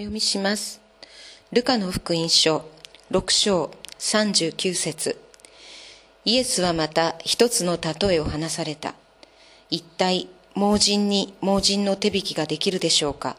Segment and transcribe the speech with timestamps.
[0.00, 0.80] 読みします。
[1.52, 2.64] ルカの福音書
[3.10, 5.20] 6章39節
[6.24, 8.94] イエスはまた一つの例えを話された。
[9.68, 13.36] 一体盲人に盲人の手引きができるでしょうか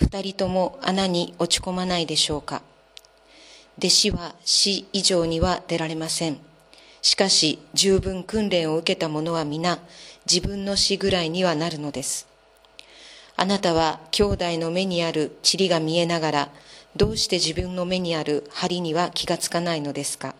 [0.00, 2.62] 二人とも穴に落ち込まないでしょうか
[3.78, 6.38] 弟子は死以上には出られません。
[7.02, 9.78] しかし十分訓練を受けた者は皆
[10.30, 12.31] 自分の死ぐらいにはなるのです。
[13.36, 16.48] あなたは兄弟の目にある塵が見えながら、
[16.94, 20.34] どうして自分の目にある針には気がつかないのですか？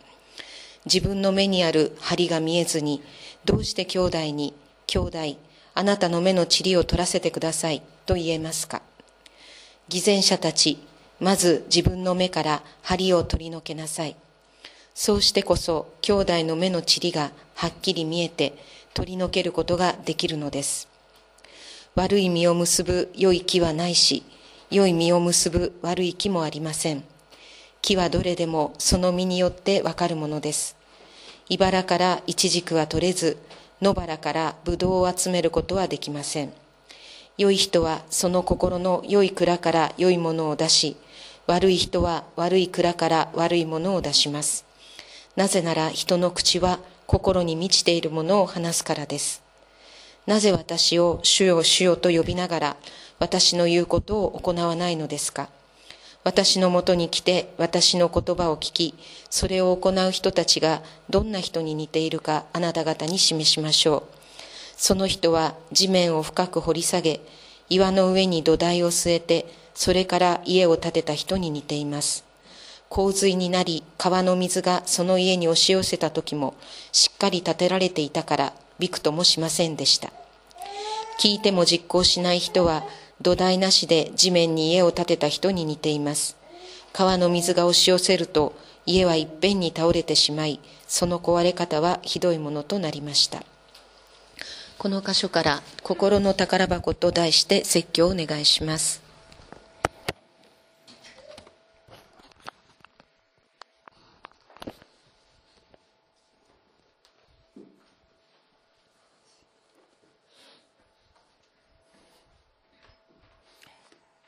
[0.84, 3.02] 自分の目にある針が見えずに、
[3.44, 4.54] どうして兄弟に、
[4.86, 5.18] 兄弟、
[5.74, 8.82] あなたの目の塵を取らせてくださいと言えますか？
[9.88, 10.78] 偽善者たち、
[11.18, 14.16] まず自分の目から針を取り除けなさい。
[14.94, 18.54] そうしてこそ兄弟の目の塵がはっきり見えて
[18.92, 20.88] 取り除けることができるのです。
[21.94, 24.22] 悪い実を結ぶ良い木はないし、
[24.70, 27.04] 良い実を結ぶ悪い木もありません。
[27.82, 30.74] 木はどれでもその実によってわかるものです。
[31.50, 33.36] 茨からイチジクは取れず、
[33.82, 36.52] 野原からブドウを集めることはできません。
[37.36, 40.96] 良い人はその心の良い蔵から良いものを出し、
[41.46, 44.64] 悪い人は悪い蔵から悪いものを出します。
[45.36, 49.41] なぜなら人の口は心に満ちているものを話すからです。
[50.26, 52.76] なぜ私を主よ主よと呼びながら
[53.18, 55.48] 私の言うことを行わないのですか？
[56.24, 58.94] 私のもとに来て私の言葉を聞き、
[59.28, 64.14] それを行う人たちがどんな人に似ているかあなた方に示しましょう。
[64.76, 67.20] その人は地面を深く掘り下げ、
[67.68, 72.24] 岩の上に土台を据えて、それから家を建てた人に似ています。
[72.88, 76.54] 洪水になり、川の水がその家に押し寄せた時も、
[76.92, 78.52] しっかり建てられていたから、
[78.82, 80.12] びくともしませんでした。
[81.20, 82.84] 聞いても実行しない人は、
[83.20, 86.36] 土台なしで地面に家を建てた人に似ています。
[86.92, 90.58] 川の水が押し寄せると、家はいっぺんに倒れてしまい、
[90.88, 93.44] その壊れ方はひどいものとなりました。
[94.78, 99.01] この箇所から、心の宝箱と題して説教をお願いします。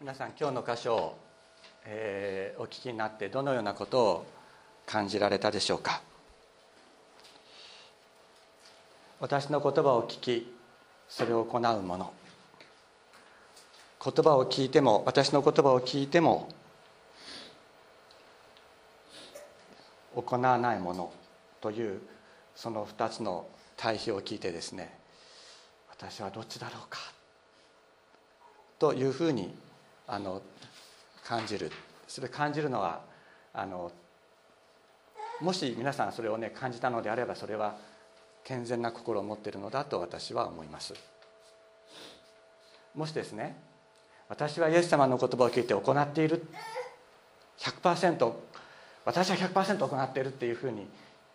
[0.05, 1.19] 皆さん今日の箇所を、
[1.87, 4.27] えーお聞きになってどのようなことを
[4.85, 6.03] 感じられたでしょうか？
[9.19, 10.55] 私の言葉を聞き
[11.09, 12.13] それを行う者。
[14.05, 16.51] 言葉を聞いても私の言葉を聞いても
[20.15, 21.15] 行わないもの
[21.63, 22.03] という
[22.55, 23.47] その2つの
[23.79, 24.93] 対比を聞いてですね
[25.89, 26.99] 私はどっちだろうか？
[28.79, 29.64] というふうに
[30.07, 30.43] あの
[31.25, 31.71] 感じる。
[32.07, 33.01] それ感じるのは
[33.53, 33.91] あの
[35.41, 37.77] もし皆さんそれをね感じたのであればそれは
[38.45, 40.95] 健全な心を持っているのだと私は思います。
[42.95, 43.57] もしですね
[44.29, 46.47] 私はイエス様の言葉を聞いて行っている
[47.59, 48.33] 100%
[49.05, 50.87] 私は100%行っているっていうふうに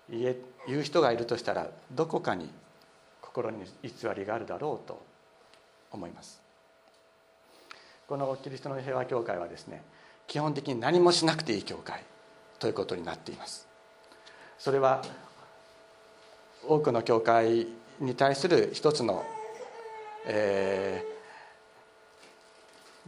[0.10, 0.36] 言え
[0.68, 2.50] 言う人がいるとしたらどこかに
[3.22, 5.02] 心に偽りがあるだろうと
[5.92, 6.49] 思います。
[8.10, 9.84] このキリストの平和教会はですね
[10.28, 12.04] 基本的に何もしなくていい教会
[12.58, 13.68] ということになっています。
[14.58, 15.02] それは
[16.68, 17.68] 多くの教会
[18.00, 19.24] に対する一つの、
[20.26, 21.20] えー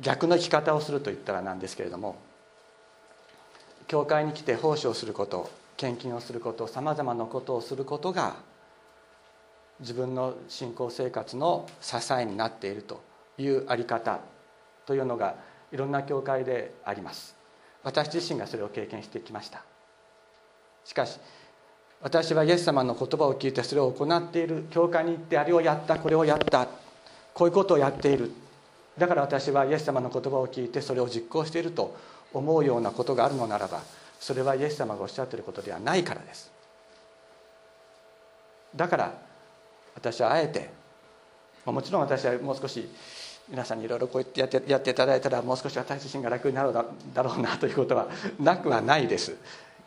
[0.01, 2.16] 逆の生き方をすると言ったらなんですけれども
[3.88, 8.35] 教会に来て奉仕をすること献金をすることさまざまなことをすることが
[9.79, 13.01] 自分の信仰生活の支えになっていると
[13.38, 14.19] いうあり方
[14.86, 15.36] というのが
[15.72, 17.36] いろんな教会であります。
[17.84, 19.64] 私自身がそれを経験してきました。
[20.86, 21.19] しかし
[22.02, 26.67] 私はイエス様の言葉を聞いてそれを行っている教会に行ってあれをやったこれをやった
[27.34, 28.32] こういうことをやっている。
[28.97, 31.96] だから私はイエス様の言葉を聞いてそれを実行していると
[32.34, 33.82] 思うようなことがあるのならば
[34.20, 36.52] それはイエス様がおっしゃっていることではないからです。
[38.76, 39.14] だから
[39.96, 40.70] 私はあえて
[41.66, 42.90] もちろん私はもう少し
[43.49, 46.84] 皆さんにいろいろこうやってやってやっていただいたらもう少し私自身が楽になるだ
[47.23, 48.08] ろうなということは
[48.40, 49.35] なくはないです。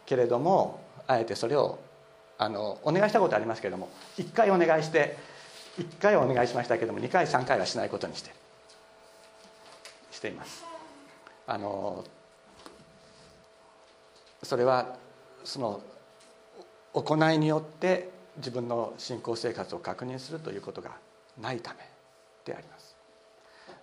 [0.07, 1.79] けれどもあえてそれを
[2.37, 5.17] あのお願いしたことありますけれども1回お願いして
[5.79, 8.35] 1回はお願いしましたけれども2回3回はしないことにして
[10.11, 10.65] しています。
[11.47, 12.05] あの
[14.43, 14.97] それは
[15.45, 15.81] その
[16.93, 20.93] 行いによって自分の信仰生活を確認するということが
[21.41, 21.81] ないため
[22.45, 22.74] であります。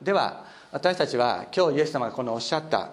[0.02, 2.90] では私たちは今日イエス様がこのおっしゃった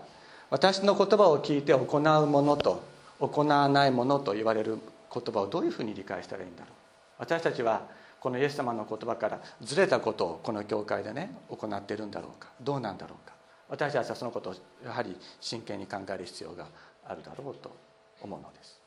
[0.51, 2.83] 私の言葉を聞いて行うものと
[3.19, 4.79] 行わないものと言われる
[5.13, 6.73] 言葉をどういうふうに理解したらいいんだろう。
[7.19, 7.83] 私たちは
[8.21, 12.49] このイエス様の言葉からずれたことをこの教会でね行っているんだろうか。
[12.61, 13.35] どうなんだろうか。
[13.69, 14.55] 私たちはそのことを
[14.85, 16.67] やはり真剣に考える必要が
[17.07, 17.75] あるだろうと
[18.21, 18.79] 思うのです。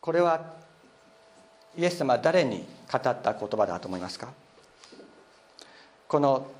[0.00, 0.67] これは
[1.78, 4.28] イエス様は誰に語った言葉だと思いますか？
[6.08, 6.50] この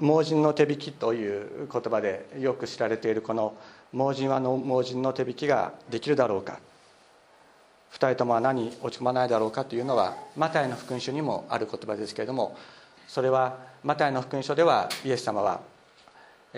[0.00, 3.54] 盲人の手引きという言葉でよく知られているこの
[3.92, 6.58] 盲人はの盲人の手引きができるだろうか？
[7.90, 12.56] 二人とも穴に落ち込まないだろうかというのはマタイの福音書にもある言葉ですけれども
[13.06, 15.60] それはマタイの福音書ではイエス様は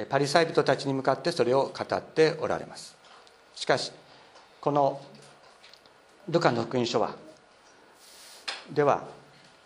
[0.09, 2.97] パリサイ人たちに向かってそれを語っておられます。
[3.55, 3.93] しかし
[4.63, 5.03] この
[6.31, 7.15] ルカの福音書は
[8.73, 9.05] では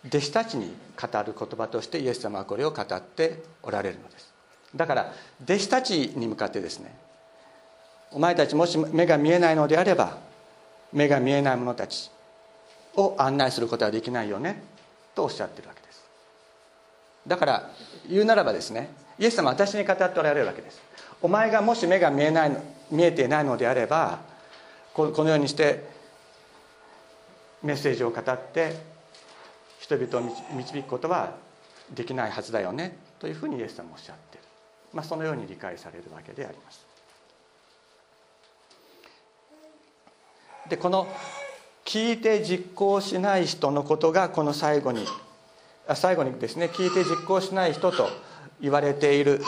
[0.06, 4.32] 弟子たちに語る言葉としてイエス様はこれを語っておられるのです。
[4.75, 5.12] だから
[5.43, 6.94] 弟子たちに向かってですね
[8.12, 10.19] お前たちもし目が見えないのであれば
[10.93, 12.11] 目が見えない者たち
[12.97, 14.62] を案内することはできないよね
[15.14, 16.05] とおっしゃってるわけです。
[17.26, 17.70] だから
[18.08, 20.81] 言うならばですねイエス様は私に語っておられるわけです。
[21.23, 22.56] お前がもし目が見えない
[22.91, 24.20] 見えていないのであれば
[24.94, 26.00] このようにして
[27.62, 28.75] メッセージを語って
[29.81, 31.35] 人々を導くことは
[31.95, 34.45] できないはずだよねというふうにイエス様おっしゃってる、
[34.93, 36.87] まあ、そのように理解されるわけであります。
[40.69, 41.09] でこの
[41.85, 45.05] 聞いて実行しない人のことがこの最後に
[45.95, 48.09] 最後にですね聞いて実行しない人と
[48.61, 49.43] 言われている。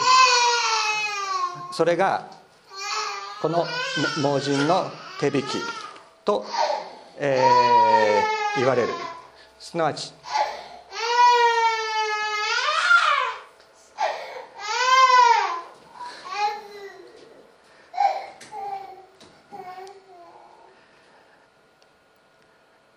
[1.71, 2.27] それが
[3.41, 3.65] この
[4.21, 4.89] 盲人の
[5.19, 5.45] 手引き
[6.23, 6.45] と、
[7.25, 8.89] えー、言われる。
[9.57, 10.13] すなわち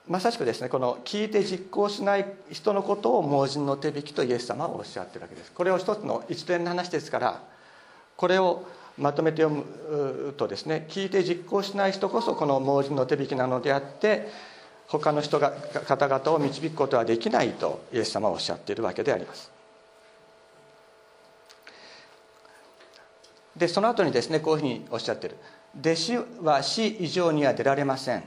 [0.08, 5.52] まさしくですねこの聞いて実行しない人のことを盲人の手引きとイエス様はおっしゃってるわけです。
[5.52, 7.42] これを一つの一連の話ですから
[8.16, 8.64] これを
[8.98, 14.28] まとめて読むとですね聞いて実行しない人こそこの盲人の手引きなのであって
[14.88, 15.50] 他の人が
[15.86, 19.50] 方々を導くことはできないとイエス様はおっしゃっているわけであります。
[23.56, 25.36] でその後にですねこういうふうにおっしゃってる。
[25.78, 28.22] 弟子は死以上には出られません。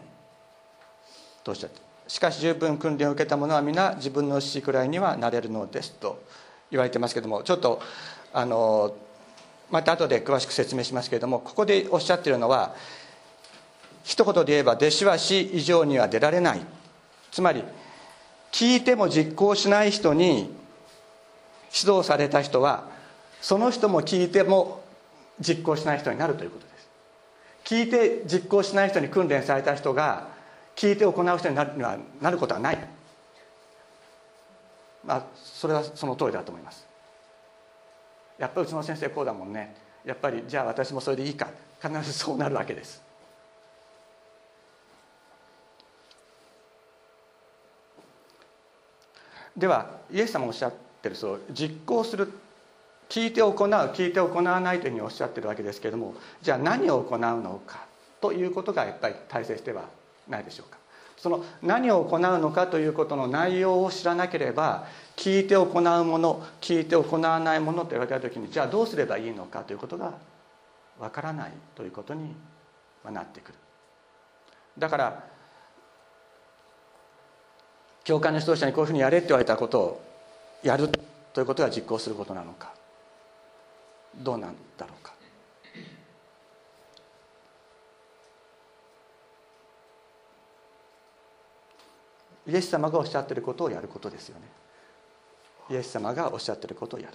[1.43, 6.21] とおっしゃってしかし十分訓練を受けた者は皆自分の死くらいにはなれるのですと
[6.71, 7.81] 言われてますけどもちょっと
[8.33, 8.95] あの
[9.71, 12.75] また後で詳しく説明しますけれどもここでおっしゃっているのは
[14.03, 16.61] 一言で言えば弟子は死以上には出られない。
[17.31, 17.63] つまり
[18.51, 20.51] 聞いても実行しない人に
[21.71, 22.87] 指導された人は
[23.41, 24.81] その人も聞いても
[25.39, 26.89] 実行しない人になるということです。
[27.65, 30.27] 聞いて実行しない人に訓練された人が
[30.75, 32.79] 聞いて行う人になるにはなることはない、
[35.05, 36.88] まあ、それはその通りだと思います。
[38.39, 39.75] やっぱりうちの先生こうだもんね。
[40.05, 41.49] やっぱりじゃあ私もそれでいいか。
[41.81, 43.01] 必ずそうなるわけです。
[49.55, 52.31] ではイエス様おっしゃってるそう実行する
[53.09, 57.85] 聞いて行う聞いて行わないというふうにおっしゃってるわけですけれどもじゃあ何を行うのか
[58.21, 59.83] ということがやっぱり大切では
[60.29, 60.77] ないでしょうか。
[61.17, 64.87] その何を行うのかということの内容を知らなければ
[65.19, 70.13] 聞いて行うもの聞いて行わないものと言われた時にじゃあどうすればいいのかということが
[70.97, 72.33] わからないということに
[73.03, 73.55] なってくる。
[74.77, 75.27] だから
[78.05, 80.01] 教会の指導者にこういうふうにやれって言われたことを
[80.63, 80.87] やる
[81.33, 82.71] ということが実行することなのか
[84.15, 85.13] どうなんだろうか。
[92.47, 94.58] イエス様がおっしゃってることをやることですよね。
[95.69, 97.13] イエス様がおっしゃってることをやる。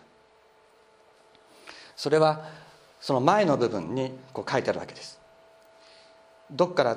[1.97, 2.49] それは
[3.01, 5.21] その前の部分にこう書いてあるわけです。
[6.51, 6.97] どこから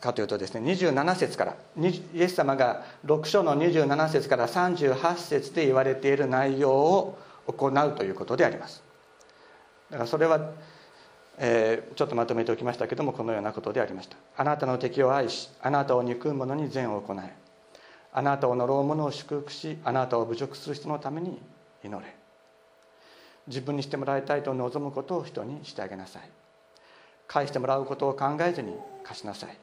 [0.00, 8.82] かというとですね27節からイエス様が6章の27節から38節で言われている内容を行うということであります。
[9.90, 10.50] だからそれは、
[11.38, 14.16] えー、ちょっとまとめておきましたけどもこのようなことでありました。
[14.36, 17.43] あなたの敵を愛しあなたを憎む者に善を行え。
[18.16, 21.42] あなたを呪う者を祝福しあなたを侮辱する人のために
[21.82, 22.14] 祈れ。
[23.48, 26.22] 自分にしてもらいたいと望むことを人にしてあげなさい。
[27.26, 29.58] 返してもらうことを考えずに貸しなさい。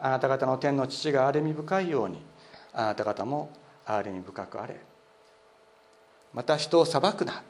[0.00, 2.20] あなた方の天の父が憐れみ深いように
[2.72, 3.50] あなた方も
[3.86, 4.80] 憐れみ深くあれ。
[6.34, 7.42] また人を裁くな。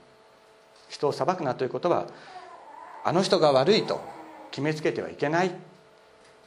[0.90, 2.06] 人を裁くなということは
[3.04, 4.02] あの人が悪いと
[4.50, 5.52] 決めつけてはいけない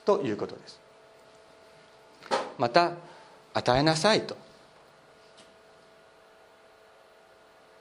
[0.05, 0.79] ということです。
[2.59, 2.91] また
[3.53, 4.35] 与えなさいと。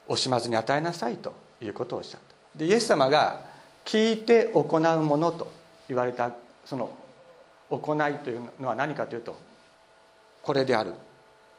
[0.08, 2.58] 惜しまずに与えなさいということをおっしゃった。
[2.58, 3.40] でイエス様が
[3.84, 5.50] 聞いて行うものと
[5.88, 6.32] 言われた
[6.64, 6.90] その
[7.70, 9.38] 行いというのは何かというと
[10.42, 10.92] これである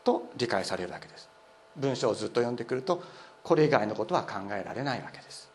[0.03, 1.29] と理解されるわけです。
[1.75, 3.01] 文章をずっと読んでくると
[3.43, 5.49] これ以外のことは考えられないわけです。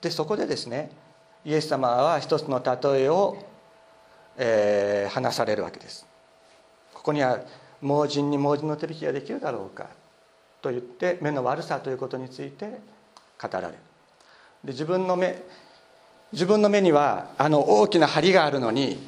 [0.00, 0.90] でそこでですね
[1.46, 3.36] イエス様は一つの例えを、
[4.36, 6.04] えー、話されるわけです。
[6.92, 7.38] ここには
[7.80, 9.86] 盲人に盲人の手引きができるだろうか
[10.60, 12.80] と言って目の悪さということについて
[13.40, 13.74] 語られる。
[14.64, 15.40] で自分の目
[16.32, 18.98] 自分の目にはあの大きな針があるのに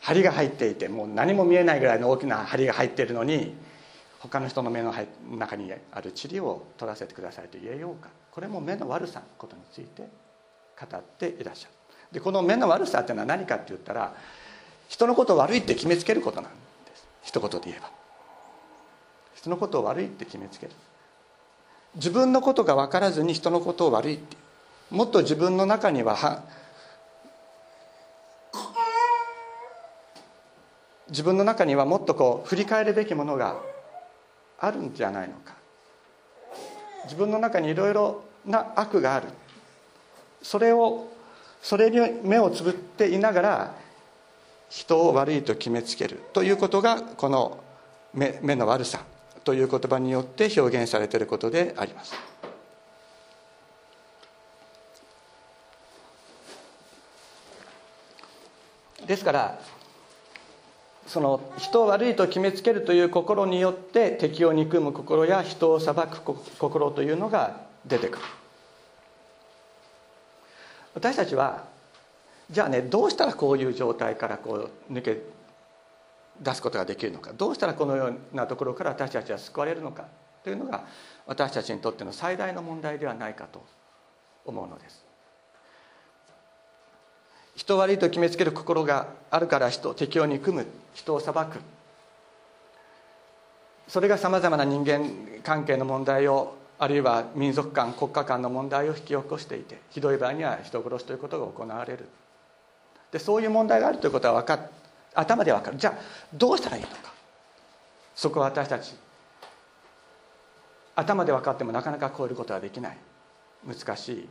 [0.00, 3.54] 針が入っていてもう何も見えないぐらいの大きな針が入っているのに
[4.20, 4.94] 他の人の目の
[5.30, 8.08] 中にある塵を取らせてくださいと言えようか。
[8.30, 10.08] これも目の悪さのことについて
[10.80, 11.74] 語っていらっしゃる。
[12.12, 14.14] でこの目の悪さっていうのは何かって言ったら
[14.88, 16.56] 人のことを悪いって決めつけることなんで
[16.94, 17.06] す。
[17.22, 17.90] 一言で言えば。
[19.34, 20.72] 人のことを悪いって決めつける。
[21.96, 24.36] 自分のことが分からずに人のことを悪いって
[24.90, 26.42] もっと自分の中には
[31.08, 33.56] 自分の中にはもっとこう振り返るべきものが
[34.58, 35.54] あるんじゃないのか。
[37.04, 39.28] 自分の中にいろいろな悪がある。
[40.46, 41.08] それを
[41.60, 43.74] それに目をつぶっていながら
[44.68, 46.20] 人を悪いと決めつける。
[46.32, 47.58] ということがこの
[48.14, 49.00] 目目の悪さ。
[49.42, 52.14] という言葉によって表現されていることであります。
[59.06, 59.60] ですから
[61.06, 66.20] その人を悪いと決めつけるという心によって敵を憎む心や人を裁く
[66.58, 68.24] 心というのが出てくる。
[70.96, 71.64] 私たちは
[72.50, 75.20] じゃあねどうしたらこういう状態からこう抜け
[76.40, 77.32] 出すことができるのか。
[77.34, 80.06] どうしたらこのようなところから私たちは救われるのか。
[80.42, 80.84] というのが
[81.26, 83.62] 私たちにとっての最大の問題ではないかと
[84.46, 85.04] 思うのです。
[87.56, 90.66] 人悪いと決めつける心があるから人敵を憎む。
[90.94, 91.60] 人を裁く。
[93.86, 95.10] それがさまざまな人間
[95.42, 102.08] 関係の問題をあるいは民族間国家間の問題を引き起こしていてひどい場合には人殺しということが行われる。
[103.12, 104.68] でそういう問題があるということは分か
[105.14, 105.78] 頭で分かる。
[105.78, 105.94] じゃあ
[106.34, 107.12] どうしたらいいのか。
[108.14, 108.94] そこは私たち
[110.94, 112.98] 頭で分かってもなかなか超えることはできない。
[113.66, 114.28] 難しい。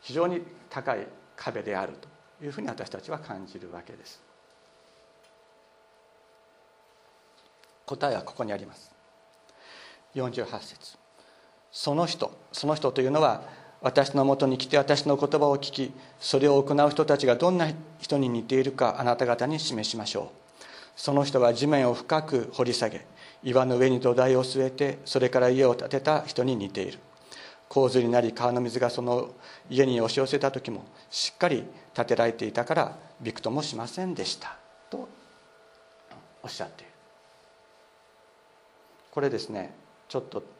[0.00, 1.94] 非常に高い壁である
[2.38, 4.20] というふうに私たちは感じるわけです。
[7.86, 8.92] 答えはここにあります。
[10.14, 11.07] 48節。
[11.78, 13.44] その人その人というのは
[13.82, 17.70] 私のもとに来て私の言葉を聞きそれを行う人たちがどんな
[18.00, 20.60] 人に似ているかあなた方に示しましょう。
[20.96, 23.06] その人は地面を深く掘り下げ
[23.44, 26.98] 岩の上に土台を据えてそれから家を建てた人に似ている。
[27.68, 29.30] 洪水になり川の水がその
[29.70, 31.62] 家に押し寄せた時もしっかり
[31.94, 34.56] 建てられていたからびくともしませんでした。
[34.90, 35.08] と
[36.42, 36.92] おっしゃっている。
[39.12, 39.72] これですね
[40.08, 40.57] ちょっと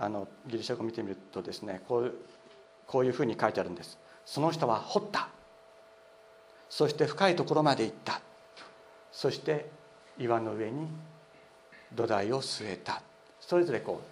[0.00, 2.14] あのギリシャ語を見てみるとですねこう
[2.86, 3.98] こういうふうに書いてあるんです。
[4.24, 5.28] その人は掘った。
[6.70, 8.20] そして深いところまで行った。
[9.12, 9.70] そして
[10.18, 10.86] 岩の上に
[11.94, 13.02] 土台を据えた。
[13.40, 14.06] それぞれこう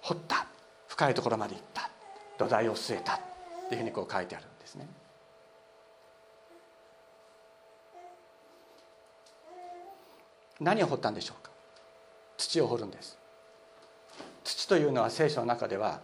[0.00, 0.46] 掘った。
[0.88, 1.90] 深いところまで行った。
[2.38, 3.14] 土台を据えた。
[3.14, 3.18] っ
[3.68, 4.86] ていうふうにこう書いてあるんですね。
[10.60, 11.50] 何を掘ったんでしょうか。
[12.36, 13.21] 土を掘るんです。
[14.44, 16.00] 土というのは聖書の中では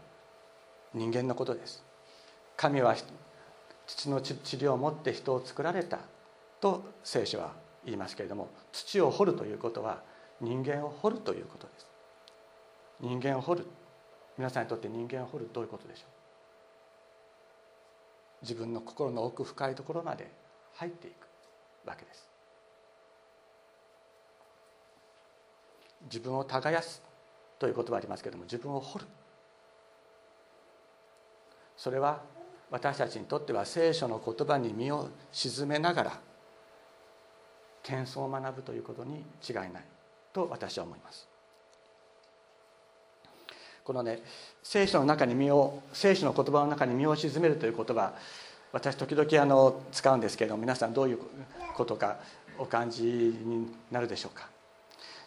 [0.95, 1.85] 人間のことです。
[2.57, 2.97] 神は
[3.87, 5.99] 土の治療を持って人を作られた
[6.61, 7.53] と聖書は
[7.85, 10.03] 言いますけれども土を掘るということは
[10.41, 11.87] 人間を掘るということです。
[13.01, 13.67] 人間を掘る。
[14.37, 16.07] 皆さんにとって人間を掘るどういうことでしょう？
[18.43, 20.31] 自分の心の奥深いところまで
[20.75, 21.15] 入っていく
[21.89, 22.29] わけです。
[26.05, 27.03] 自分を耕す。
[27.59, 29.07] という言葉ありますけども自分を掘る。
[31.77, 32.21] それは
[32.71, 36.21] 私たちにとっては聖書の言葉に身を沈めながら
[37.83, 39.71] 謙遜を学ぶということに違いない
[40.33, 41.29] と私は思います。
[43.85, 44.23] このね
[44.63, 48.13] 聖書の中に身を聖書の言葉の中に身を沈めるという言葉
[48.71, 51.19] 私時々あの使うんですけれども皆さんどういう
[51.75, 52.19] ことか
[52.59, 54.51] お感じになるでしょうか？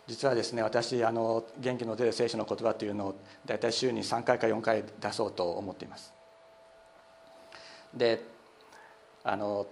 [0.07, 3.15] 実はですね私あの元気の出る聖書の言葉というのを
[3.45, 6.13] 大体週に3回か4回出そうと思っています。
[7.93, 8.23] で
[9.23, 9.67] あの、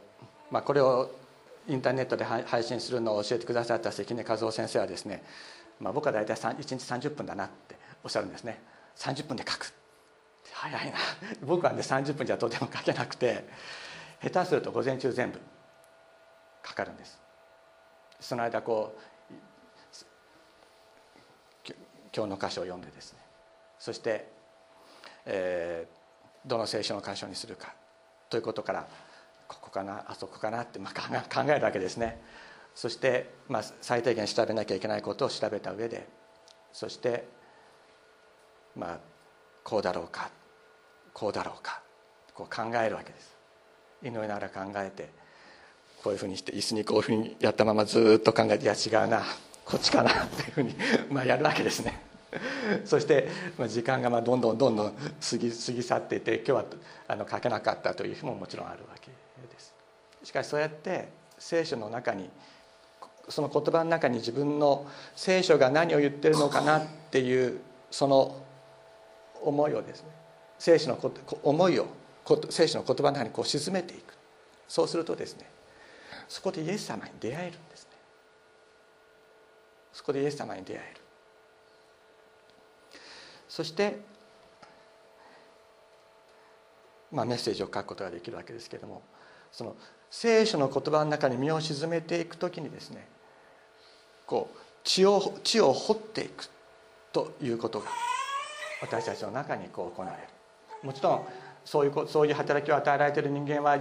[0.51, 1.11] まあ、これを
[1.67, 5.23] インターネットで配信するのを教えてくださった関根和夫先生はですね、
[5.79, 8.61] まあ、僕は大体1日30分だなっておっしゃるんですね。
[8.97, 9.73] 30分で書く。
[10.51, 10.97] 早いな。
[11.45, 13.45] 僕はね30分じゃとても書けなくて
[14.21, 15.39] 下手すると午前中全部
[16.61, 17.19] かかるんです。
[18.19, 19.01] その間こう
[22.19, 23.19] 今日の箇所を読んでですね。
[23.79, 24.27] そして、
[25.25, 27.73] えー、どの聖書の箇所にするか
[28.29, 28.87] ということから
[29.47, 32.19] ここかなあそこかなって、まあ、考えるわけですね。
[32.75, 36.07] そして、まあ、最低限調べなきゃいけないことを調べた上で
[36.73, 37.25] そして
[38.75, 38.99] まあ
[39.63, 40.29] こうだろうか
[41.13, 41.81] こうだろうか
[42.33, 43.37] こう考えるわけです。
[44.03, 45.09] 祈りながら考えて
[46.03, 49.23] こういうふうにして椅子にこういうふうにやったままずっと考えていや違うな
[49.63, 50.75] こっちかなっていうふうに
[51.09, 52.08] まあやるわけですね。
[52.85, 53.27] そして
[53.67, 56.65] 時間がまあどんどんどんどん過ぎ過ぎ去っていて今日は
[57.07, 59.73] あの書けなかったという日ももちろんあるわけです。
[60.23, 62.29] しかしそうやって聖書の中に
[63.29, 68.35] その言葉の中に自分の聖書が何を言ってるのかなっていうその
[69.41, 70.09] 思いをですね
[70.57, 71.11] 聖書のこ
[71.43, 71.87] 思いを
[72.49, 74.13] 聖書の言葉の中にこう沈めていく。
[74.67, 75.49] そうするとですね
[76.27, 77.89] そこでイエス様に出会えるんですね。
[79.93, 81.01] そこでイエス様に出会える。
[83.49, 83.99] そして、
[87.11, 89.01] まあ、メッセージを書くことができるわけですけれども
[89.51, 89.75] その
[90.11, 93.07] 聖書の言葉の中に身を沈めていく時にですね
[94.25, 96.47] こう血を血を掘っていく
[97.11, 97.87] ということが
[98.81, 100.27] 私たちの中にこう行われる。
[100.83, 101.25] もちろん
[101.65, 103.77] そういうそういう働きを与えられている人間は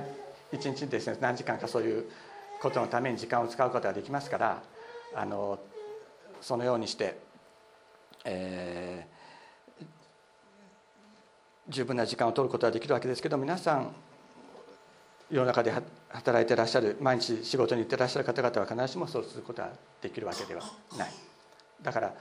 [0.53, 2.07] 一日にですね何時間かそういう
[2.61, 4.63] ことのために時間を使うことができますから
[5.15, 5.59] あの
[6.41, 7.19] そのようにして、
[8.25, 9.18] えー、
[11.69, 13.95] 十分な時間を取ることができるわけですけど皆さん
[15.31, 15.73] 世の中で
[16.09, 20.63] 働いてらっしゃる毎日仕事に行ってらっしゃる方々は必ずしもそうすることができるわけでは
[20.97, 21.13] ない。
[21.83, 22.15] だから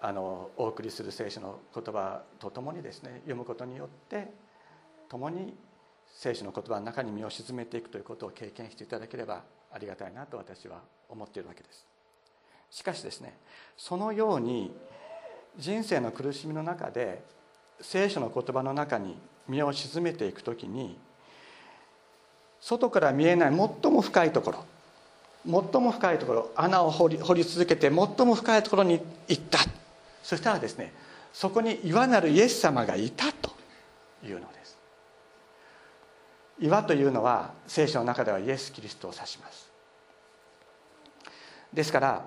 [0.00, 4.32] あのお送りする聖書の言葉とともにですね読むことによって
[5.08, 5.56] 共に
[6.06, 11.86] 聖書の言葉の中に身を沈めていくということを経験していただければありがたいなと私は思っているわけです。
[12.70, 13.38] しかしですね
[13.76, 14.76] そのように
[15.56, 17.22] 人生の苦しみの中で
[17.80, 19.16] 聖書の言葉の中に
[19.48, 20.98] 身を沈めていくときに
[22.60, 24.64] 外から見えない最も深いところ
[25.44, 29.58] 最も深いところ穴を掘り掘り続けて最も深いところに行った。
[30.22, 30.92] そしたらですね
[31.32, 33.52] そこに岩なるイエス様がいたと
[34.24, 34.76] いうのです。
[36.60, 39.70] 岩というのは聖書の中ではイエス・キリストを指します。
[41.72, 42.26] ですから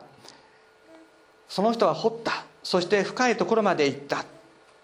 [1.50, 2.46] その人は掘った。
[2.64, 4.24] そして深いところまで行った。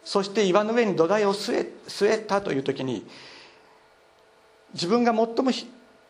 [0.08, 3.06] そして岩の上に土台を据え据えたという時に
[4.74, 5.52] 自分が最も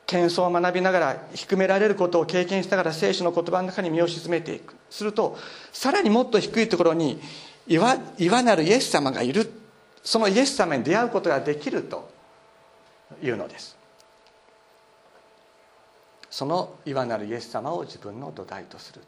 [0.06, 4.76] 謙遜を学びながら低められることを経験しながら聖書の言葉の中に身を沈めていく。
[4.92, 5.36] すると
[5.74, 7.20] さらにもっと低いところに
[7.66, 9.52] 岩岩なるイエス様がいる。
[10.04, 12.08] そのイエス様に出会うことができると
[13.24, 13.76] いうのです。
[16.30, 19.02] その岩なるイエス様を自分の土台とする。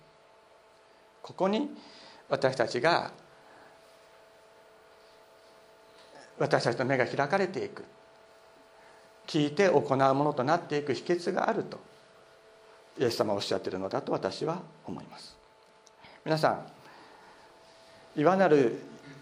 [1.21, 1.69] ここに
[2.28, 3.12] 私たちが
[6.39, 7.84] 私たちの目が開かれていく。
[9.28, 10.93] 聞いて行うものとなっていく。
[10.93, 11.80] 秘訣があると。
[12.97, 15.38] イエス様はおっしゃってるのだと私は思います。
[16.25, 18.80] 皆さんいわなる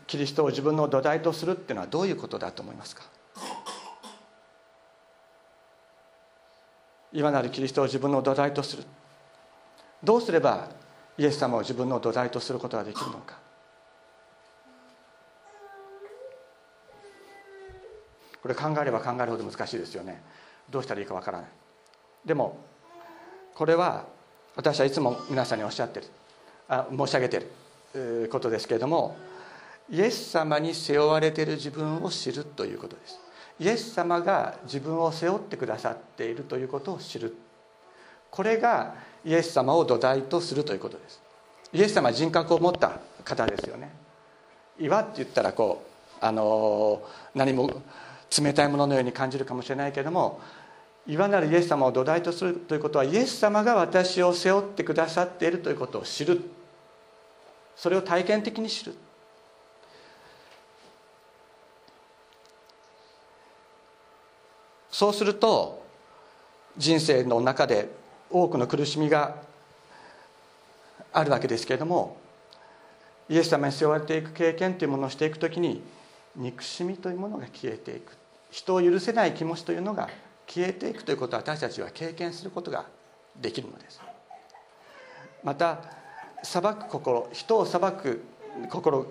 [0.08, 3.03] キリストを自分の土台とするっていうのはどういうことだと思いますか？
[7.13, 8.84] いわなるキリストを自分の土台とする。
[10.03, 10.69] どうすれば
[11.17, 13.38] イエス様を自分の土台とすることができるのか？
[18.41, 20.21] これ考えれば考えるほど難しいですよね。
[20.69, 21.47] どうしたらいいかわからない。
[22.26, 22.58] でも
[23.56, 24.06] これは
[24.56, 26.08] 私はいつも皆さんにおっしゃってる。
[26.69, 27.52] あ申し上げてる。
[28.30, 29.17] ことですけれども
[29.89, 33.19] イエス様に背負われている自分を知るということです。
[33.60, 37.36] イエス様が自分を背負ってくださっているということを知る。
[38.30, 41.21] これがイエス様を土台とするということです。
[41.71, 43.89] イエス様は人格を持った方ですよね。
[44.78, 45.84] 岩って言ったらこ
[46.21, 47.02] うあの
[47.34, 47.82] 何も
[48.36, 50.40] 冷たいもののように感じるかもしれないけれども
[51.08, 56.42] 岩なるイエス様を土台とするということはイエス様が私を背負ってくださっているということを知る。
[57.78, 58.96] それを体験的に知る。
[64.92, 65.86] そうすると
[66.76, 67.88] 人生の中で
[68.30, 69.36] 多くの苦しみが
[71.13, 72.18] あるわけですけれども
[73.30, 75.82] イエス様に背負われていく経験というものをしていくときに
[76.38, 78.15] 憎しみというものが消えていく。
[78.52, 80.10] 人を許せない気持ちというのが
[80.47, 82.86] 消えていくということを私たちは経験することが
[83.36, 84.00] できるのです。
[85.43, 85.80] また
[86.43, 88.23] 裁く心人を裁く
[88.69, 89.08] 心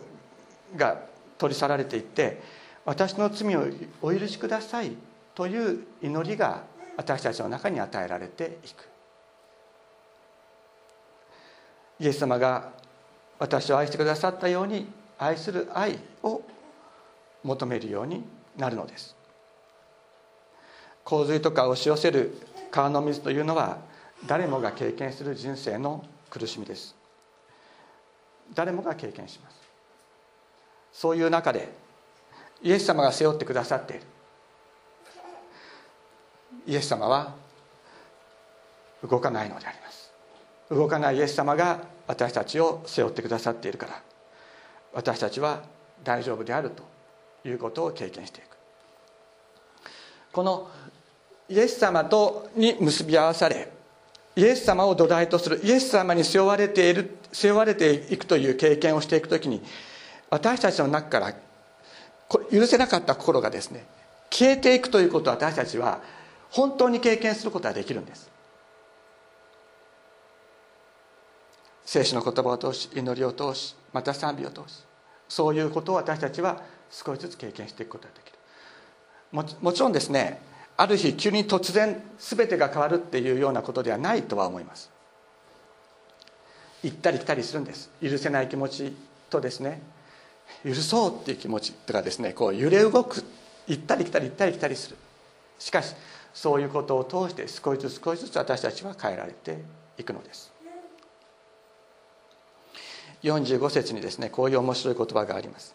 [0.77, 1.03] が
[1.39, 2.43] 取り去られていって
[2.85, 3.67] 私の罪を
[4.01, 4.93] お許しください
[5.35, 6.63] という祈りが
[6.97, 8.89] 私たちの中に与えられていく。
[11.99, 12.73] イエス様が
[13.39, 14.87] 私を愛してくださったように
[15.19, 16.43] 愛する愛を
[17.43, 18.25] 求めるように
[18.57, 19.17] なるのです。
[21.05, 22.37] 洪水とか押し寄せる
[22.71, 23.79] 川の水というのは
[24.27, 26.97] 誰もが経験する人生の苦しみです。
[28.55, 29.57] 誰もが経験します。
[30.93, 31.73] そういう中で
[32.63, 34.03] イエス様が背負ってくださっている。
[36.67, 37.35] イエス様は
[39.09, 40.13] 動かないのであります。
[40.71, 44.03] 動かないイエス様が私たちを背負ってくださっているから。
[44.93, 45.63] 私たちは
[46.03, 46.83] 大丈夫であると
[47.49, 48.57] いうことを経験していく。
[50.33, 50.69] この
[51.49, 53.71] イエス様とに結び合わされ
[54.35, 59.63] イエス様を土台とするイエス様に背負われている背負われていくという経験をしていくときに
[60.29, 61.35] 私たちの中から
[62.51, 63.87] 許せなかった心がですね
[64.31, 66.03] 消えていくということを私たちは
[66.51, 68.31] 本当に経験することができるんです。
[71.85, 74.85] 聖書の言葉を通し祈りを通しまた賛美を通し
[75.29, 78.39] そういうことを私たちは少しずつ経験していくことができる。
[79.33, 80.41] ももちろんですね
[80.77, 84.91] ある日急に突然全てが変わるっていうようなことではないとは思います。
[86.83, 87.91] 行ったり来たりするんです。
[88.03, 88.97] 許せない気持ち
[89.31, 89.81] とですね
[90.65, 93.25] 許そうっていう気持ちとかですねこう揺れ動く。
[93.69, 94.97] 行ったり来たり行ったり来たりする。
[95.59, 95.95] しかし
[96.33, 99.59] そういうことを通して少しずつ少しずつ私たちは変えられて
[99.99, 100.53] いくのです。
[103.23, 105.75] 45節にですねこういう面白い言葉があります。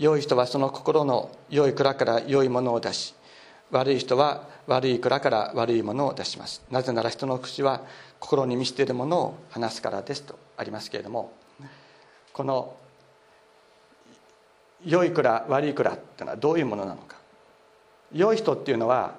[0.00, 3.14] 良い人はその心の良い蔵から良いものを出し
[3.70, 6.62] 悪い人は悪い蔵から悪いものを出します。
[6.70, 7.82] なぜなら人の口は
[8.18, 11.32] 心に満ちているものを話すからですとありますけれども
[12.32, 12.74] この
[14.84, 17.16] 良い蔵悪い蔵っていうのはどういうものなのか。
[18.10, 19.16] 良い人っていうのは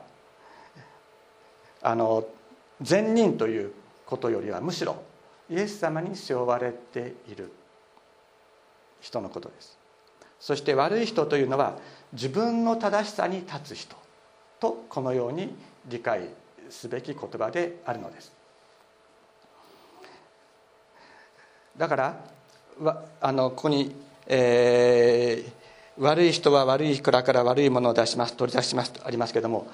[1.83, 2.25] あの
[2.81, 3.71] 善人という
[4.07, 5.03] ことよりはむしろ
[5.47, 7.51] イエス様に背負われている
[8.99, 9.80] 人のことです。
[10.41, 11.77] そして悪い人というのは
[12.13, 13.95] 自分の正しさに立つ人
[14.59, 15.55] とこのように
[15.87, 16.29] 理解
[16.69, 18.33] すべき言葉であるのです。
[21.77, 22.15] だから
[23.21, 23.95] あのここに、
[24.27, 29.67] えー、悪い人は悪い蔵から悪いものを出します取り出しますとありますけども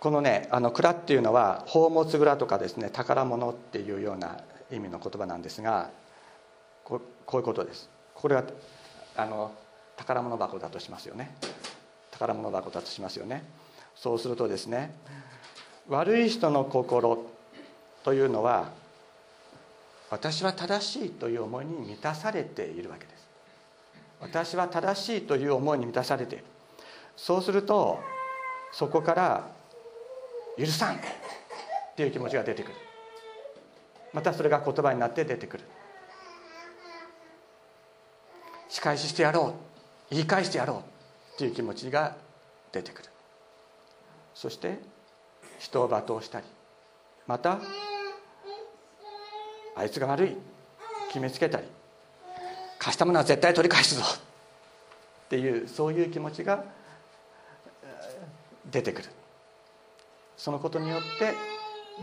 [0.00, 4.38] このねあの蔵っていうのは宝物蔵とかですね宝物っていうような
[4.70, 5.90] 意味の言葉なんですが
[6.84, 7.88] ここういうことです。
[8.14, 8.44] これは
[9.16, 9.52] あの
[9.96, 11.34] 宝物箱だとしますよね。
[12.10, 13.44] 宝物箱だとしますよね。
[13.94, 14.94] そうするとですね
[15.88, 17.26] 悪い人の心
[18.04, 18.70] というのは
[20.10, 23.26] 私は正しいという思いに満たされているわけです。
[24.20, 26.44] 私は正しいという思いに満たされている。
[27.16, 27.98] そうすると
[28.72, 29.48] そこから
[30.58, 30.98] 許さんっ
[31.96, 32.74] ていう気持ちが出てくる。
[34.12, 35.64] またそれが言葉になって出てくる。
[38.72, 39.54] 仕返ししてやろ
[40.10, 40.14] う。
[40.14, 40.78] 言い返してやろう
[41.34, 42.16] っていう気持ちが
[42.72, 43.08] 出てくる。
[44.34, 44.78] そして
[45.58, 46.46] 人を罵倒したり
[47.26, 47.58] また
[49.76, 50.36] あいつが悪い
[51.08, 51.64] 決めつけたり
[52.78, 56.64] 貸したものは絶対取り返すぞっていうそういう気持ちが
[58.70, 59.08] 出てくる。
[60.38, 61.34] そのことによって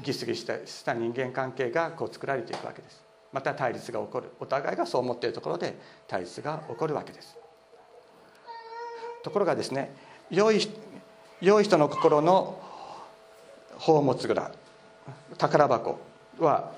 [0.03, 3.08] ギスギスした人間関係がこう作られていくわけです。
[3.31, 4.31] また対立が起こる。
[4.39, 7.37] お互いがそう思っているところで対立が起こるわけです。
[9.23, 9.93] ところがですね
[10.29, 10.59] 良い
[11.41, 12.61] 良い人の心の
[13.79, 14.51] 宝物蔵
[15.37, 15.99] 宝箱
[16.39, 16.71] は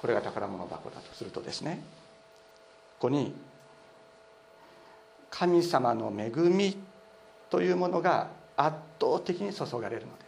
[0.00, 1.80] これが宝物箱だとするとですね
[2.98, 3.34] ここに
[5.30, 6.76] 神様の恵み
[7.50, 10.27] というものが圧倒的に注がれるので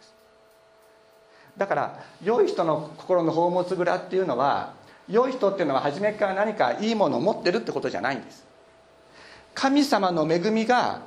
[1.57, 4.73] だから良い人の心の宝物蔵っていうのは
[5.09, 8.45] 良い人っていうのは初めから何かいいものを持ってるってことじゃないんです。
[9.53, 11.01] 神様の恵みが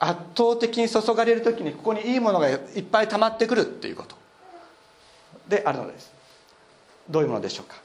[0.00, 4.16] 圧倒的に注がれる時にここにいいものがいっぱい溜まってくるっていうこと。
[5.48, 6.12] であるのです。
[7.08, 7.76] どういうものでしょうか。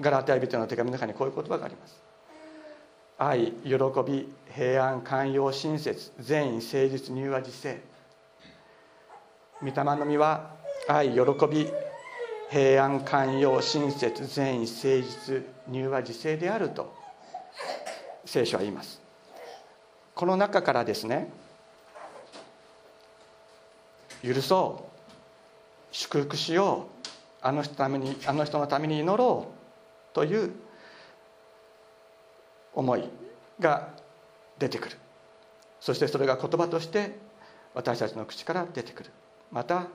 [0.00, 2.00] ガラテヤ人の手紙の中にこういう言葉があります。
[3.18, 3.74] 愛喜
[4.06, 7.82] び平安寛容親切善意誠実入和自制。
[9.60, 10.52] 御霊の実は
[10.92, 11.70] 愛喜び
[12.50, 16.92] 平安寛容親切善意誠実柔和自制であると
[18.24, 19.00] 聖書は言います。
[20.16, 21.30] この中からですね
[24.22, 24.90] 許そう
[25.92, 27.06] 祝福しよう
[27.40, 29.46] あの人ためにあの人のために祈ろ
[30.12, 30.52] うという
[32.74, 33.08] 思い
[33.60, 33.90] が
[34.58, 34.96] 出てくる。
[35.80, 37.16] そしてそれが言葉として
[37.74, 39.10] 私たちの口から出てくる。
[39.52, 39.86] また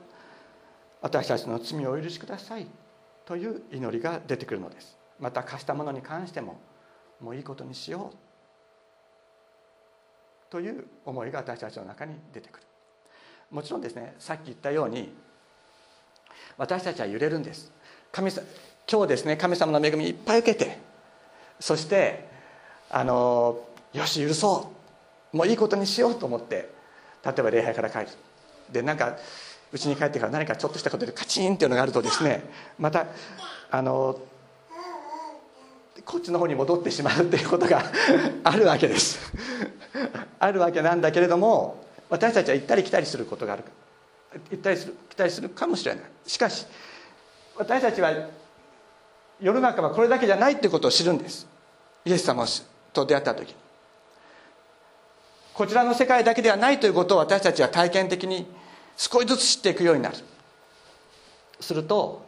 [1.02, 2.66] 私たちの罪をお許しください
[3.24, 4.96] という祈りが出てくるのです。
[5.20, 6.58] また貸したものに関しても
[7.20, 8.16] もういいことにしよう
[10.50, 12.66] という思いが私たちの中に出てくる。
[13.50, 15.14] もちろんですねさっき言ったように
[16.56, 17.72] 私たちは揺れるんです。
[18.12, 18.46] 神様
[18.90, 20.78] 今日ですね神様の恵みいっぱい受けて
[21.58, 22.28] そして
[22.90, 23.58] あの
[23.92, 24.72] よし許そ
[25.32, 25.36] う。
[25.36, 26.70] もういいことにしようと思って
[27.24, 28.08] 例えば礼拝から帰る。
[28.70, 29.16] でなんか
[29.72, 32.42] うちに帰ってから何かちょっとしたことでカチンっていうのがあるとですね
[32.78, 33.06] また
[33.70, 34.18] あの
[36.04, 37.82] こっちの方に戻ってしまうっていうことが
[38.44, 39.18] あるわけです。
[40.38, 43.64] あるわけなんだけれども私たちは行ったり来たりすることがある。
[44.50, 46.04] 行ったりする来たりするかもしれない。
[46.26, 46.66] しかし
[47.56, 48.12] 私たちは
[49.40, 51.46] 世の中はこれだけじゃないっていうことを知るんです。
[52.04, 52.46] イエス様
[52.92, 53.56] と出会った時に。
[55.54, 58.46] こちらの世界だけではないということを私たちは体験的に
[58.96, 60.16] 少しずつ知っていくようになる。
[61.60, 62.24] すると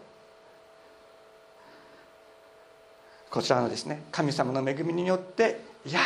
[3.31, 6.01] こちらのですね神様の恵みによっていや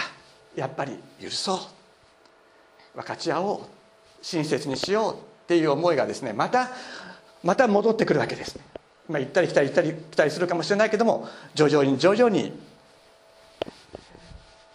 [0.56, 1.58] やっぱり許そう。
[2.94, 3.60] 分かち合おう。
[4.22, 6.70] 親切にしようっていう思いがですねまた
[7.42, 8.58] また戻ってくるわけです、
[9.08, 12.52] まあ、行ったり来たり行ったり来たりするかもしれないけども徐々に徐々に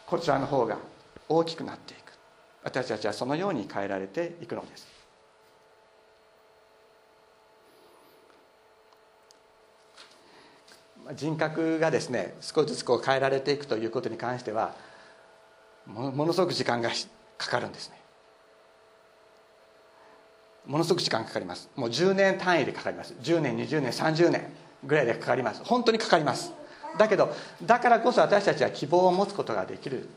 [0.06, 0.78] こちらの方が
[1.30, 2.12] 大きくなっていく。
[2.64, 4.86] 私たちはそのように変えられていくのです
[11.16, 14.76] 人格がですね少しずつこう変えられていくということに関しては
[15.86, 16.90] ものすごく時間が
[17.38, 17.98] かかるんですね。
[20.66, 21.70] ものすごく時間かかります。
[21.78, 23.14] もう10年単位でかかります。
[23.22, 24.52] 10年20年30年
[24.84, 25.64] ぐらいでかかります。
[25.64, 26.52] 本当にかかります。
[26.98, 30.10] だけどだからこそ私たちは希望を持つことができる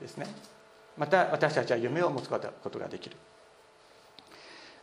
[0.00, 0.26] ですね。
[0.98, 3.16] また私たちは夢を持つことができる。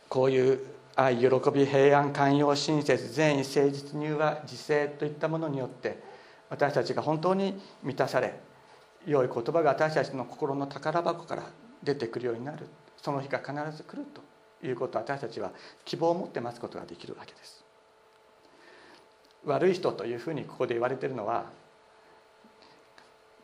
[0.08, 0.60] こういう
[1.00, 6.02] 愛喜び平安寛容親切善意誠実柔和自制といったものによって
[6.50, 8.34] 私たちが本当に満たされ
[9.06, 11.44] 良い言葉が私たちの心の宝箱から
[11.84, 15.52] 出てくるようになるその日が必ず来るということを私たちは
[15.84, 17.64] 希望を持って待つことができるわけです。
[19.44, 21.44] 悪い人というふうにここで言われているのは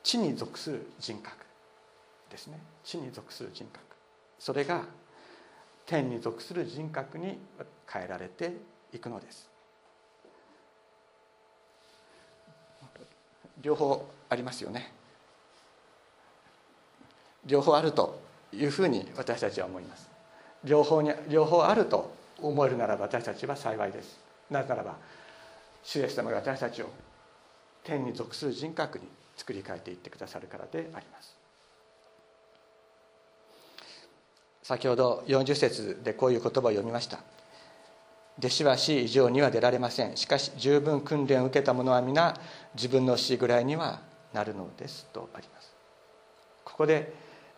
[0.03, 1.37] 地に属する人格
[2.31, 2.59] ですね。
[2.83, 3.85] 地に属する人格。
[4.41, 4.83] それが
[5.87, 7.39] 天に属する人格に
[7.91, 8.53] 変えられて
[8.93, 9.51] いくのです。
[13.61, 14.93] 両方ありますよね。
[17.47, 18.21] 両方あると
[18.53, 20.09] いうふうに私たちは思います。
[20.65, 24.19] 両方に両方あると思えるならば私たちは幸いです。
[24.51, 24.97] なぜならば
[25.83, 26.89] 主イエス様が私たちを
[27.83, 31.44] 天に属する人格に作り変えていってくださるからであります。
[34.65, 37.19] 先ほど40節でこういう言葉を読みました。
[38.39, 40.17] 弟子は死以上には出られません。
[40.17, 42.35] しかし十分訓練を受けた者は皆
[42.75, 44.01] 自分の死ぐらいには
[44.33, 45.07] なるのです。
[45.13, 45.75] とあります。
[46.65, 47.13] ここで、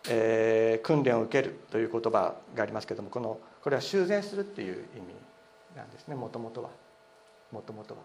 [0.09, 5.05] えー、訓練を受けるという言葉がありますけれどもこのこれは修繕するっていう意味
[5.77, 6.15] なんですね。
[6.15, 6.69] もともとは。
[7.53, 8.01] もともとは。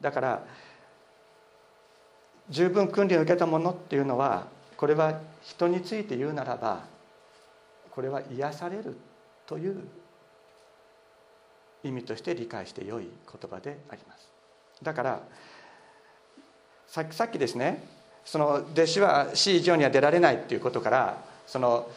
[0.00, 0.44] だから
[2.50, 6.97] 十分訓練を受けたものっていうのはこれは人について言うならば
[7.98, 8.96] これは癒される
[9.44, 9.82] という
[11.82, 14.30] 意味として理解して良い言葉であります。
[14.84, 15.22] だから
[16.86, 17.82] さっきですね
[18.24, 21.90] その弟子は死以上には出られないっていうことからその、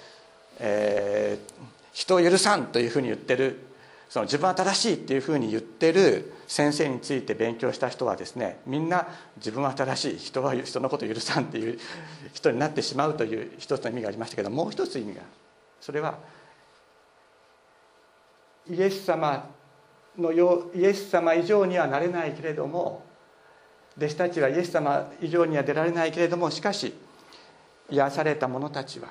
[0.57, 3.59] えー、人を許さんというふうに言ってる
[4.09, 11.77] その自分は正しいっていうふうに言ってる先生について勉強した人はですねみんな自分は正しい人は人のことを許さんっていう
[12.33, 15.29] 人になってしまうという一つの意味がありましたけどもう一つ意味がある。
[15.81, 16.17] それは
[18.69, 19.49] イエス様
[20.17, 23.03] のようイエス様以上にはなれないけれども
[23.97, 26.93] 弟子たちはイエス様以上には出られないけれどもしかし
[27.89, 29.09] 癒された者たちは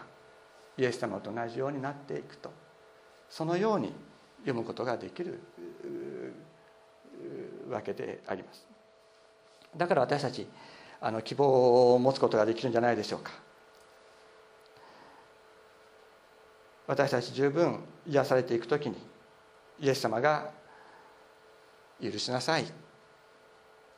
[0.79, 2.51] イエス様と同じようになっていくと
[3.29, 3.93] そのように
[4.39, 5.41] 読むことができる
[7.69, 8.67] わけであります
[9.77, 10.47] だから私たち
[11.01, 13.33] あの希望を持つことができるんじゃないでしょうか
[16.91, 18.97] 私たち十分癒されていく時に
[19.79, 20.51] イエス様が
[22.03, 22.65] 許しなさい。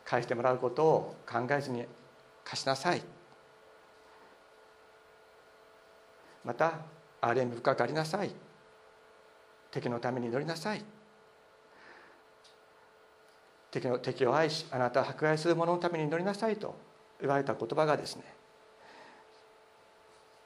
[0.05, 1.87] 返してもらうことを考えずに
[2.45, 3.01] 貸しなさい。
[6.45, 6.81] また
[7.23, 8.31] 憐れみ深くありなさい。
[9.71, 10.85] 敵のために祈りなさい。
[13.71, 16.75] 敵の敵を愛しあなたを迫害する者のために祈りなさいと
[17.23, 18.25] 言われた言葉がですね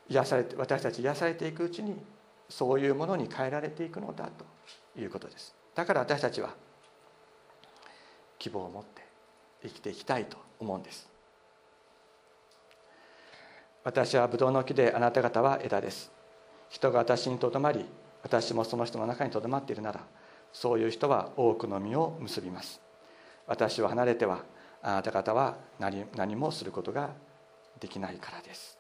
[0.09, 1.97] 癒されて私たち癒されていくうちに
[2.49, 4.29] そういうものに変えられていくのだ
[4.95, 5.55] ということです。
[5.75, 6.55] だから私たちは
[8.39, 9.03] 希望を持って
[9.63, 11.09] 生きていきたいと思うんです。
[13.85, 16.11] 私はブドウの木であなた方は枝です。
[16.71, 17.85] 人が私にとどまり
[18.23, 20.01] 私もその人の中にとどまっているなら
[20.53, 22.81] そういう人は多くの実を結びます。
[23.47, 24.45] 私を離れては
[24.83, 27.11] あなた方は何何もすることが
[27.79, 28.76] できないからです。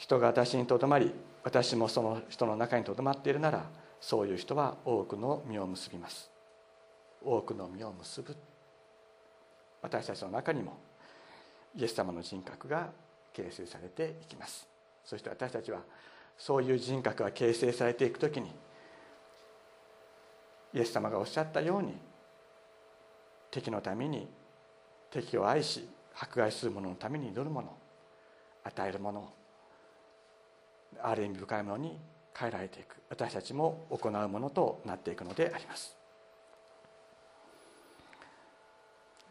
[0.00, 1.12] 人が私にとどまり
[1.44, 3.66] 私もその人の中にとどまっているなら
[4.00, 6.30] そういう人は多くの実を結びます。
[7.22, 8.34] 多くの実を結ぶ。
[9.82, 10.78] 私たちの中にも
[11.76, 12.88] イエス様の人格が
[13.34, 14.66] 形成されていきます。
[15.04, 15.80] そして私たちは
[16.38, 18.50] そういう人格が形成されていく時に
[20.72, 21.92] イエス様がおっしゃったように
[23.50, 24.26] 敵のために
[25.10, 25.86] 敵を愛し
[26.18, 27.76] 迫害する者のために祈る者
[28.64, 29.39] 与えるもの
[31.02, 31.98] ある意味深いものに
[32.36, 32.96] 変えられていく。
[33.08, 35.96] 私たちも行うものとなっていくのであります。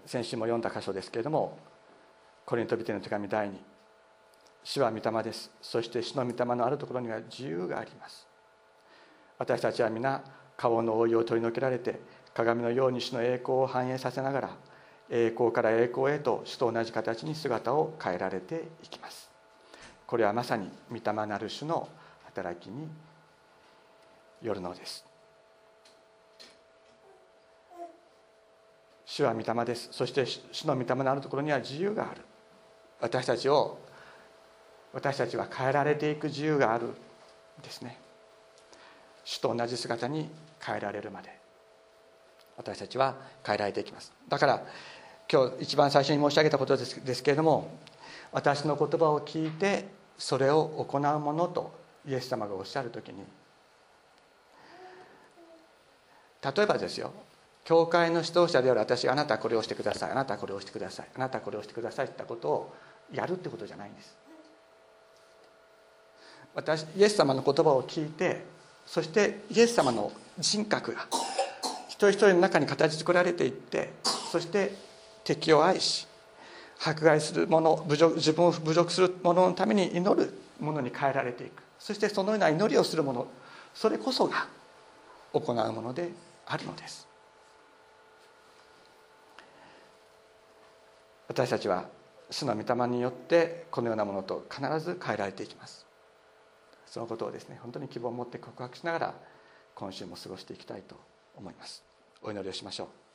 [0.06, 1.58] 先週も読んだ箇所ですけれども
[2.46, 3.54] コリントビテの手紙第2
[4.64, 5.52] 主は御霊です。
[5.62, 8.28] そして主の御霊のあるところには自由があります。
[9.38, 10.22] 私たちは皆
[10.58, 12.00] 顔の覆いを取り除けられて
[12.34, 14.50] 鏡のように主の栄光を反映させながら
[15.10, 19.29] 栄光から栄光へと主と同じ形に姿を変えられていきます。
[20.10, 21.88] これはまさに御霊なる主の
[22.26, 22.88] 働きに
[24.42, 25.06] よるのです。
[29.06, 29.90] 主は御霊です。
[29.92, 32.22] そして主の御霊のあるところには自由がある。
[33.00, 33.78] 私たちを
[34.94, 36.88] 私たちは変えられていく自由がある
[37.62, 38.00] ですね。
[39.24, 40.28] 主と同じ姿に
[40.60, 41.38] 変えられるまで。
[42.58, 44.12] 私たちは変えられていきます。
[44.28, 44.66] だから
[45.32, 47.78] 今日一番最初に申し上げたことですけれども
[48.32, 51.72] 私の言葉を聞いてそれを行うものと
[52.08, 53.24] イエス様がおっしゃる時に。
[56.44, 57.12] 例えばですよ
[57.66, 62.76] 教会の指導者である私があなたこれをしてくださいあなたこれをしてくださいあなたこれをしてくださいってことを
[63.12, 64.16] やるってことじゃないんです。
[66.56, 68.44] 私イエス様の言葉を聞いて
[68.86, 71.08] そしてイエス様の人格が
[71.88, 73.92] 一人一人の中に形作られていって
[74.32, 74.74] そして
[75.24, 76.08] 敵を愛し
[76.82, 81.62] 迫害する者自分を侮辱する者のために祈る者に変えられていく。
[81.78, 83.28] そしてそのような祈りをする者
[83.74, 84.48] それこそが
[85.34, 86.12] 行うもので
[86.46, 87.08] あるのです。
[91.28, 91.86] 私たちは
[92.32, 95.86] 主の御霊によってこのようなものと必ず変えられていきます。
[96.86, 99.14] そのことをですね本当に希望を持って告白しながら
[99.76, 100.96] 今週も過ごしていきたいと
[101.36, 101.84] 思います。
[102.22, 103.09] お祈りをしましょう。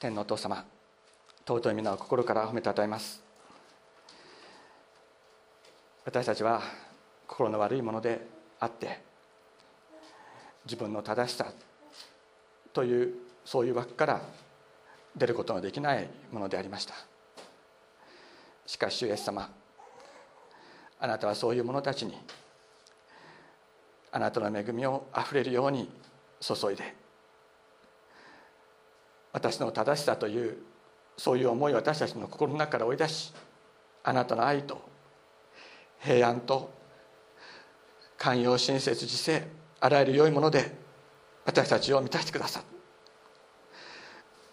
[0.00, 0.64] 天のお父様
[1.46, 3.22] 尊い皆を心から褒めたたえます。
[6.06, 6.62] 私たちは
[7.26, 8.26] 心の悪いもので
[8.60, 9.02] あって
[10.64, 11.52] 自分の正しさ
[12.72, 14.22] というそういう枠から
[15.14, 16.94] 出ることのできないものでありました。
[18.64, 19.50] しかし主イエス様
[20.98, 22.16] あなたはそういう者たちに
[24.12, 25.90] あなたの恵みをあふれるように
[26.40, 26.94] 注いで
[29.32, 30.56] 私の正しさという
[31.16, 33.32] そういう思いを私たちの心の中から追い出し
[34.02, 34.80] あなたの愛と
[36.00, 36.72] 平安と
[38.16, 39.46] 寛容親切自制
[39.80, 40.74] あらゆる良いもので
[41.44, 42.64] 私たちを満たしてくださる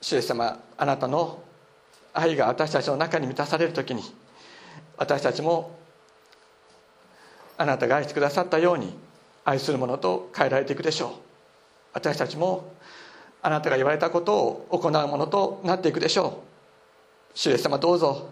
[0.02, 1.42] 主イエス様あなたの
[2.14, 4.04] 愛が私たちの中に満たされる時に
[4.98, 5.78] 私たちも
[7.58, 8.94] あなたが愛してくださったように
[9.44, 11.12] 愛するものと変えられていくでしょう。
[11.94, 12.74] 私たちも
[13.42, 16.44] あなたが言われたことを行うものとなっていくでしょ
[17.34, 17.38] う。
[17.38, 18.30] 主イエス様どうぞ。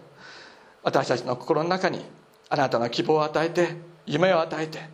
[0.82, 2.04] 私たちの心の中に
[2.48, 3.76] あなたの希望を与えて
[4.06, 4.88] 夢を与えて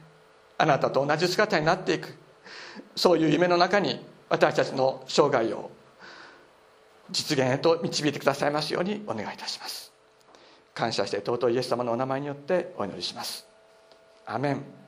[0.58, 2.16] あなたと同じ姿になっていく。
[2.96, 5.70] そういう夢の中に私たちの生涯を
[7.10, 9.92] 実現へと導いてくださいますようにお願いいたします。
[10.74, 13.46] 感謝して尊いイエス様のお名前によってお祈りします。
[14.26, 14.81] アメン。